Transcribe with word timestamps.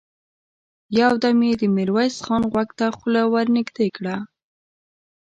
يودم 0.99 1.37
يې 1.47 1.53
د 1.61 1.63
ميرويس 1.75 2.15
خان 2.25 2.43
غوږ 2.51 2.69
ته 2.79 2.85
خوله 2.97 3.23
ور 3.33 3.47
نږدې 3.57 3.87
کړه! 3.97 4.15